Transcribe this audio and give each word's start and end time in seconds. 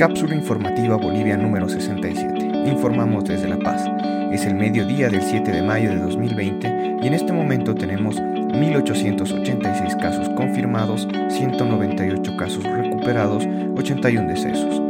Cápsula 0.00 0.34
informativa 0.34 0.96
Bolivia 0.96 1.36
número 1.36 1.68
67. 1.68 2.70
Informamos 2.70 3.24
desde 3.24 3.46
La 3.46 3.58
Paz. 3.58 3.84
Es 4.32 4.46
el 4.46 4.54
mediodía 4.54 5.10
del 5.10 5.20
7 5.20 5.50
de 5.50 5.60
mayo 5.60 5.90
de 5.90 5.98
2020 5.98 6.96
y 7.02 7.06
en 7.06 7.12
este 7.12 7.34
momento 7.34 7.74
tenemos 7.74 8.16
1.886 8.16 10.00
casos 10.00 10.30
confirmados, 10.30 11.06
198 11.28 12.34
casos 12.38 12.64
recuperados, 12.64 13.46
81 13.76 14.26
decesos. 14.26 14.80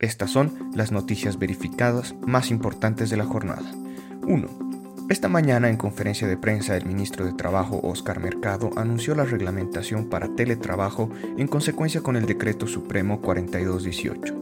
Estas 0.00 0.32
son 0.32 0.68
las 0.74 0.90
noticias 0.90 1.38
verificadas 1.38 2.16
más 2.26 2.50
importantes 2.50 3.10
de 3.10 3.18
la 3.18 3.24
jornada. 3.24 3.70
1. 4.26 4.67
Esta 5.08 5.28
mañana, 5.28 5.70
en 5.70 5.78
conferencia 5.78 6.28
de 6.28 6.36
prensa, 6.36 6.76
el 6.76 6.84
ministro 6.84 7.24
de 7.24 7.32
Trabajo, 7.32 7.80
Oscar 7.82 8.20
Mercado, 8.20 8.68
anunció 8.76 9.14
la 9.14 9.24
reglamentación 9.24 10.04
para 10.04 10.28
teletrabajo 10.28 11.08
en 11.38 11.48
consecuencia 11.48 12.02
con 12.02 12.16
el 12.16 12.26
Decreto 12.26 12.66
Supremo 12.66 13.22
4218. 13.22 14.34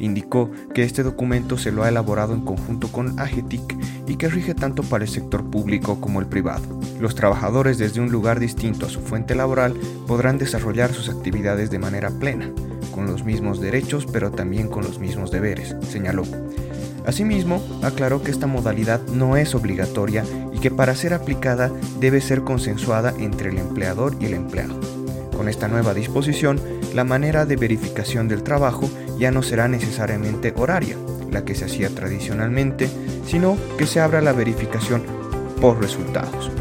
Indicó 0.00 0.50
que 0.74 0.82
este 0.82 1.04
documento 1.04 1.56
se 1.56 1.70
lo 1.70 1.84
ha 1.84 1.88
elaborado 1.88 2.34
en 2.34 2.40
conjunto 2.40 2.88
con 2.88 3.20
AGETIC 3.20 3.76
y 4.08 4.16
que 4.16 4.28
rige 4.28 4.56
tanto 4.56 4.82
para 4.82 5.04
el 5.04 5.10
sector 5.10 5.48
público 5.48 6.00
como 6.00 6.18
el 6.18 6.26
privado. 6.26 6.80
Los 6.98 7.14
trabajadores 7.14 7.78
desde 7.78 8.00
un 8.00 8.10
lugar 8.10 8.40
distinto 8.40 8.86
a 8.86 8.90
su 8.90 9.00
fuente 9.00 9.36
laboral 9.36 9.74
podrán 10.08 10.36
desarrollar 10.36 10.92
sus 10.92 11.08
actividades 11.08 11.70
de 11.70 11.78
manera 11.78 12.10
plena, 12.10 12.50
con 12.92 13.06
los 13.06 13.22
mismos 13.24 13.60
derechos 13.60 14.04
pero 14.12 14.32
también 14.32 14.66
con 14.66 14.82
los 14.82 14.98
mismos 14.98 15.30
deberes, 15.30 15.76
señaló. 15.88 16.24
Asimismo, 17.08 17.62
aclaró 17.82 18.22
que 18.22 18.30
esta 18.30 18.46
modalidad 18.46 19.00
no 19.08 19.38
es 19.38 19.54
obligatoria 19.54 20.24
y 20.52 20.58
que 20.58 20.70
para 20.70 20.94
ser 20.94 21.14
aplicada 21.14 21.72
debe 21.98 22.20
ser 22.20 22.42
consensuada 22.42 23.14
entre 23.18 23.48
el 23.48 23.56
empleador 23.56 24.14
y 24.20 24.26
el 24.26 24.34
empleado. 24.34 24.78
Con 25.34 25.48
esta 25.48 25.68
nueva 25.68 25.94
disposición, 25.94 26.60
la 26.94 27.04
manera 27.04 27.46
de 27.46 27.56
verificación 27.56 28.28
del 28.28 28.42
trabajo 28.42 28.90
ya 29.18 29.30
no 29.30 29.42
será 29.42 29.68
necesariamente 29.68 30.52
horaria, 30.54 30.98
la 31.32 31.46
que 31.46 31.54
se 31.54 31.64
hacía 31.64 31.88
tradicionalmente, 31.88 32.90
sino 33.26 33.56
que 33.78 33.86
se 33.86 34.00
abra 34.00 34.20
la 34.20 34.34
verificación 34.34 35.02
por 35.62 35.80
resultados. 35.80 36.52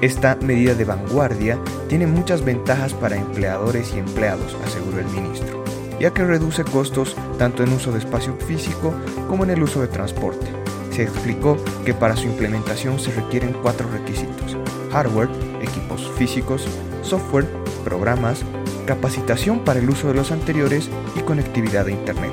Esta 0.00 0.36
medida 0.36 0.74
de 0.74 0.86
vanguardia 0.86 1.58
tiene 1.90 2.06
muchas 2.06 2.42
ventajas 2.42 2.94
para 2.94 3.16
empleadores 3.16 3.92
y 3.94 3.98
empleados, 3.98 4.56
aseguró 4.64 5.00
el 5.00 5.06
ministro 5.08 5.61
ya 6.02 6.12
que 6.12 6.24
reduce 6.24 6.64
costos 6.64 7.14
tanto 7.38 7.62
en 7.62 7.72
uso 7.72 7.92
de 7.92 8.00
espacio 8.00 8.34
físico 8.34 8.92
como 9.28 9.44
en 9.44 9.50
el 9.50 9.62
uso 9.62 9.80
de 9.80 9.86
transporte. 9.86 10.48
Se 10.90 11.04
explicó 11.04 11.56
que 11.84 11.94
para 11.94 12.16
su 12.16 12.26
implementación 12.26 12.98
se 12.98 13.12
requieren 13.12 13.54
cuatro 13.62 13.88
requisitos. 13.88 14.56
Hardware, 14.90 15.28
equipos 15.60 16.10
físicos, 16.18 16.66
software, 17.02 17.46
programas, 17.84 18.42
capacitación 18.84 19.60
para 19.60 19.78
el 19.78 19.88
uso 19.88 20.08
de 20.08 20.14
los 20.14 20.32
anteriores 20.32 20.90
y 21.14 21.20
conectividad 21.20 21.86
a 21.86 21.92
Internet. 21.92 22.32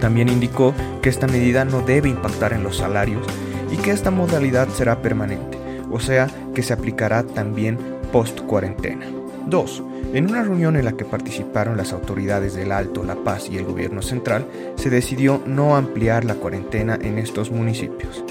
También 0.00 0.30
indicó 0.30 0.72
que 1.02 1.10
esta 1.10 1.26
medida 1.26 1.66
no 1.66 1.82
debe 1.82 2.08
impactar 2.08 2.54
en 2.54 2.62
los 2.62 2.78
salarios 2.78 3.26
y 3.70 3.76
que 3.76 3.90
esta 3.90 4.10
modalidad 4.10 4.70
será 4.70 5.02
permanente, 5.02 5.58
o 5.90 6.00
sea 6.00 6.28
que 6.54 6.62
se 6.62 6.72
aplicará 6.72 7.24
también 7.24 7.78
post 8.10 8.40
cuarentena. 8.40 9.23
2. 9.46 9.82
En 10.14 10.30
una 10.30 10.42
reunión 10.42 10.76
en 10.76 10.84
la 10.84 10.92
que 10.92 11.04
participaron 11.04 11.76
las 11.76 11.92
autoridades 11.92 12.54
del 12.54 12.72
Alto, 12.72 13.02
La 13.04 13.16
Paz 13.16 13.48
y 13.50 13.56
el 13.56 13.64
gobierno 13.64 14.02
central, 14.02 14.46
se 14.76 14.90
decidió 14.90 15.42
no 15.46 15.76
ampliar 15.76 16.24
la 16.24 16.34
cuarentena 16.34 16.98
en 17.00 17.18
estos 17.18 17.50
municipios. 17.50 18.24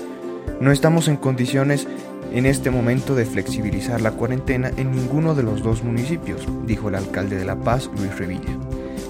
No 0.60 0.72
estamos 0.72 1.08
en 1.08 1.18
condiciones 1.18 1.88
en 2.32 2.46
este 2.46 2.72
momento 2.72 3.16
de 3.16 3.26
flexibilizar 3.26 4.02
la 4.02 4.12
cuarentena 4.12 4.72
en 4.78 4.92
ninguno 4.92 5.36
de 5.36 5.44
los 5.44 5.62
dos 5.62 5.84
municipios, 5.84 6.48
dijo 6.66 6.90
el 6.90 6.96
alcalde 6.96 7.38
de 7.38 7.46
La 7.46 7.56
Paz, 7.56 7.90
Luis 7.96 8.18
Revilla. 8.18 8.58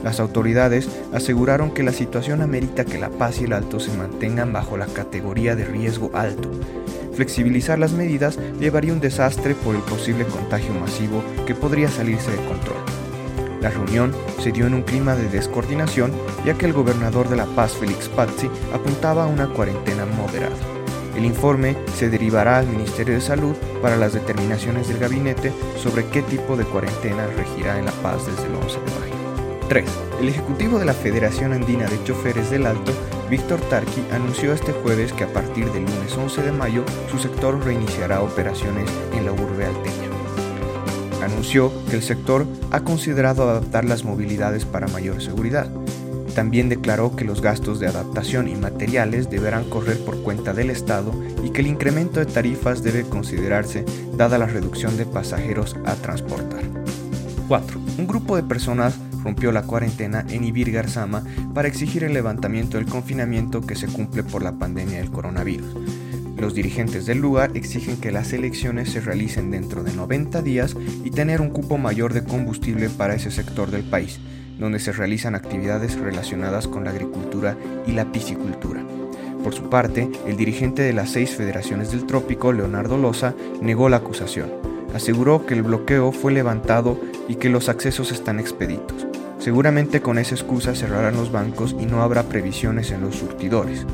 Las 0.04 0.20
autoridades 0.20 0.90
aseguraron 1.14 1.72
que 1.72 1.82
la 1.82 1.94
situación 1.94 2.42
amerita 2.42 2.84
que 2.84 3.00
La 3.00 3.10
Paz 3.10 3.40
y 3.40 3.46
el 3.46 3.54
Alto 3.54 3.80
se 3.80 3.96
mantengan 3.98 4.52
bajo 4.52 4.76
la 4.76 4.86
categoría 4.86 5.56
de 5.56 5.64
riesgo 5.64 6.12
alto. 6.14 6.52
Flexibilizar 7.14 7.80
las 7.80 7.94
medidas 7.94 8.38
llevaría 8.60 8.92
un 8.92 9.00
desastre 9.00 9.56
por 9.56 9.76
el 9.76 9.82
posible 9.82 10.26
contagio 10.26 10.74
masivo 10.74 11.24
que 11.48 11.56
podría 11.56 11.90
salirse 11.90 12.32
de 12.32 12.38
control. 12.38 12.78
La 13.62 13.70
reunión 13.70 14.12
se 14.40 14.52
dio 14.52 14.68
en 14.68 14.74
un 14.74 14.82
clima 14.82 15.16
de 15.16 15.30
descoordinación 15.30 16.12
ya 16.46 16.56
que 16.56 16.66
el 16.66 16.74
gobernador 16.74 17.30
de 17.30 17.38
La 17.38 17.46
Paz, 17.46 17.72
Félix 17.72 18.10
Pazzi, 18.10 18.50
apuntaba 18.74 19.24
a 19.24 19.28
una 19.28 19.48
cuarentena 19.48 20.06
moderada. 20.06 20.58
El 21.16 21.24
informe 21.24 21.78
se 21.96 22.10
derivará 22.10 22.58
al 22.58 22.68
Ministerio 22.68 23.14
de 23.14 23.22
Salud 23.22 23.56
para 23.82 23.96
las 23.96 24.14
determinaciones 24.14 24.90
del 24.90 24.98
gabinete 24.98 25.54
sobre 25.82 26.06
qué 26.08 26.24
tipo 26.24 26.58
de 26.58 26.66
cuarentena 26.66 27.26
regirá 27.38 27.80
en 27.80 27.86
La 27.86 27.92
Paz 27.92 28.26
desde 28.26 28.48
el 28.48 28.56
11 28.56 28.80
de 28.80 29.00
mayo. 29.00 29.23
3. 29.68 29.86
El 30.20 30.30
ejecutivo 30.30 30.80
de 30.80 30.86
la 30.86 30.94
Federación 30.94 31.54
Andina 31.54 31.88
de 31.88 32.04
Choferes 32.04 32.50
del 32.50 32.66
Alto, 32.66 32.92
Víctor 33.30 33.60
Tarqui, 33.62 34.04
anunció 34.12 34.54
este 34.54 34.72
jueves 34.72 35.14
que 35.14 35.24
a 35.24 35.34
partir 35.34 35.72
del 35.72 35.86
lunes 35.86 36.16
11 36.16 36.42
de 36.44 36.52
mayo 36.52 36.84
su 37.10 37.18
sector 37.18 37.64
reiniciará 37.64 38.22
operaciones 38.22 38.90
en 39.18 39.26
la 39.26 39.32
urbe 39.32 39.66
alteña. 39.66 40.10
Anunció 41.24 41.72
que 41.90 41.96
el 41.96 42.04
sector 42.04 42.46
ha 42.72 42.82
considerado 42.82 43.50
adaptar 43.50 43.86
las 43.86 44.04
movilidades 44.04 44.66
para 44.66 44.88
mayor 44.88 45.22
seguridad. 45.22 45.70
También 46.36 46.68
declaró 46.68 47.16
que 47.16 47.26
los 47.26 47.42
gastos 47.42 47.80
de 47.80 47.88
adaptación 47.88 48.48
y 48.48 48.56
materiales 48.56 49.30
deberán 49.30 49.70
correr 49.70 50.04
por 50.04 50.22
cuenta 50.22 50.54
del 50.54 50.70
Estado 50.70 51.14
y 51.44 51.52
que 51.52 51.62
el 51.62 51.68
incremento 51.68 52.20
de 52.20 52.26
tarifas 52.26 52.84
debe 52.84 53.04
considerarse 53.04 53.86
dada 54.18 54.38
la 54.38 54.48
reducción 54.48 54.98
de 54.98 55.06
pasajeros 55.06 55.78
a 55.86 55.94
transportar. 55.96 56.64
4. 57.48 57.80
Un 58.00 58.08
grupo 58.08 58.36
de 58.36 58.44
personas 58.44 58.96
rompió 59.24 59.52
la 59.52 59.64
cuarentena 59.64 60.26
en 60.30 60.44
Ibir 60.44 60.72
Garzama 60.72 61.24
para 61.54 61.68
exigir 61.68 62.04
el 62.04 62.14
levantamiento 62.14 62.78
del 62.78 62.86
confinamiento 62.86 63.62
que 63.62 63.76
se 63.76 63.88
cumple 63.88 64.24
por 64.24 64.44
la 64.44 64.54
pandemia 64.54 64.98
del 64.98 65.12
coronavirus. 65.12 65.76
Los 66.38 66.54
dirigentes 66.54 67.06
del 67.06 67.20
lugar 67.20 67.52
exigen 67.56 67.98
que 67.98 68.12
las 68.12 68.34
elecciones 68.34 68.92
se 68.92 69.00
realicen 69.00 69.50
dentro 69.50 69.84
de 69.84 69.94
90 69.94 70.42
días 70.42 70.76
y 71.04 71.12
tener 71.12 71.40
un 71.40 71.50
cupo 71.50 71.78
mayor 71.78 72.14
de 72.14 72.24
combustible 72.24 72.90
para 72.90 73.16
ese 73.16 73.32
sector 73.32 73.72
del 73.72 73.84
país, 73.84 74.20
donde 74.60 74.80
se 74.80 74.92
realizan 74.92 75.36
actividades 75.36 75.98
relacionadas 75.98 76.68
con 76.68 76.84
la 76.84 76.90
agricultura 76.90 77.58
y 77.88 77.94
la 77.94 78.12
piscicultura. 78.12 78.84
Por 79.44 79.54
su 79.54 79.70
parte, 79.70 80.10
el 80.28 80.36
dirigente 80.38 80.82
de 80.82 80.94
las 80.94 81.12
seis 81.12 81.36
federaciones 81.36 81.92
del 81.92 82.06
trópico, 82.06 82.52
Leonardo 82.52 82.98
Loza, 82.98 83.34
negó 83.62 83.88
la 83.88 83.98
acusación. 83.98 84.52
Aseguró 84.94 85.46
que 85.46 85.54
el 85.54 85.64
bloqueo 85.64 86.12
fue 86.12 86.34
levantado 86.34 87.00
y 87.28 87.36
que 87.36 87.50
los 87.50 87.70
accesos 87.70 88.12
están 88.12 88.40
expeditos. 88.40 89.13
Seguramente 89.44 90.02
con 90.02 90.20
esa 90.20 90.36
excusa 90.36 90.74
cerrarán 90.74 91.18
los 91.18 91.30
bancos 91.30 91.76
y 91.78 91.86
no 91.86 92.02
habrá 92.02 92.24
previsiones 92.24 92.92
en 92.92 93.02
los 93.02 93.18
surtidores, 93.18 93.86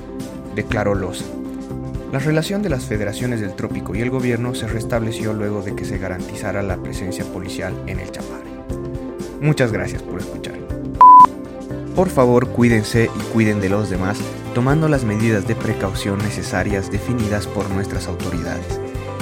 declaró 0.53 0.93
Loza. 0.93 1.25
La 2.11 2.19
relación 2.19 2.61
de 2.61 2.69
las 2.69 2.85
federaciones 2.85 3.41
del 3.41 3.55
trópico 3.55 3.95
y 3.95 4.01
el 4.01 4.11
gobierno 4.11 4.53
se 4.53 4.67
restableció 4.67 5.33
luego 5.33 5.63
de 5.63 5.75
que 5.75 5.85
se 5.85 5.97
garantizara 5.97 6.61
la 6.61 6.77
presencia 6.77 7.25
policial 7.25 7.73
en 7.87 7.99
el 7.99 8.11
Chapare. 8.11 8.45
Muchas 9.41 9.71
gracias 9.71 10.03
por 10.03 10.19
escuchar. 10.19 10.53
Por 11.95 12.09
favor, 12.09 12.49
cuídense 12.49 13.05
y 13.05 13.33
cuiden 13.33 13.59
de 13.59 13.69
los 13.69 13.89
demás, 13.89 14.19
tomando 14.53 14.87
las 14.87 15.03
medidas 15.03 15.47
de 15.47 15.55
precaución 15.55 16.19
necesarias 16.19 16.91
definidas 16.91 17.47
por 17.47 17.67
nuestras 17.71 18.05
autoridades. 18.05 18.79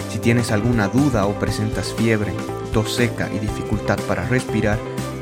Si 0.10 0.20
tienes 0.20 0.52
alguna 0.52 0.90
duda 0.90 1.26
o 1.26 1.40
presentas 1.40 1.94
fiebre, 1.94 2.34
tos 2.74 2.94
seca 2.94 3.30
y 3.34 3.40
dificultad 3.40 3.98
para 4.10 4.28
respirar, 4.28 4.78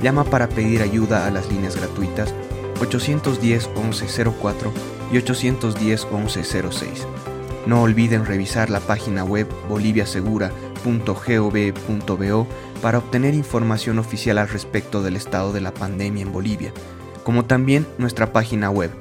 Llama 0.05 0.23
para 0.23 0.47
pedir 0.47 0.83
ayuda 0.83 1.25
a 1.25 1.31
las 1.31 1.51
líneas 1.51 1.75
gratuitas 1.75 2.31
810 2.79 3.71
1104 3.75 4.71
y 5.11 5.17
810 5.17 6.07
1106. 6.11 7.07
No 7.66 7.81
olviden 7.81 8.23
revisar 8.23 8.69
la 8.69 8.81
página 8.81 9.23
web 9.23 9.47
boliviasegura.gov.bo 9.67 12.47
para 12.83 12.99
obtener 12.99 13.33
información 13.33 13.97
oficial 13.97 14.38
al 14.38 14.47
respecto 14.47 15.01
del 15.01 15.16
estado 15.16 15.53
de 15.53 15.61
la 15.61 15.73
pandemia 15.73 16.22
en 16.22 16.31
Bolivia, 16.31 16.72
como 17.23 17.45
también 17.45 17.87
nuestra 17.97 18.31
página 18.31 18.69
web 18.69 18.91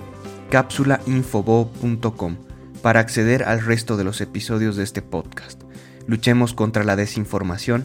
cápsulainfobo.com 0.48 2.36
para 2.80 3.00
acceder 3.00 3.42
al 3.42 3.62
resto 3.62 3.98
de 3.98 4.04
los 4.04 4.22
episodios 4.22 4.76
de 4.76 4.84
este 4.84 5.02
podcast. 5.02 5.60
Luchemos 6.06 6.54
contra 6.54 6.82
la 6.82 6.96
desinformación 6.96 7.84